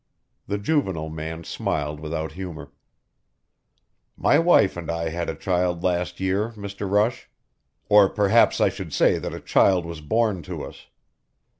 The 0.47 0.57
Juvenile 0.57 1.09
Man 1.09 1.43
smiled 1.43 1.99
without 1.99 2.31
humor. 2.31 2.71
"My 4.17 4.39
wife 4.39 4.75
and 4.75 4.89
I 4.89 5.09
had 5.09 5.29
a 5.29 5.35
child 5.35 5.83
last 5.83 6.19
year, 6.19 6.53
Mr. 6.53 6.89
Rush. 6.89 7.29
Or 7.87 8.09
perhaps 8.09 8.59
I 8.59 8.69
should 8.69 8.93
say 8.93 9.19
that 9.19 9.31
a 9.35 9.39
child 9.39 9.85
was 9.85 10.01
born 10.01 10.41
to 10.41 10.63
us. 10.63 10.87